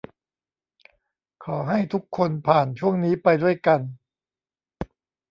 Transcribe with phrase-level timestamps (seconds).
[1.43, 3.79] ขอให้ทุกคนผ่านช่วงนี้ไปด้วยกัน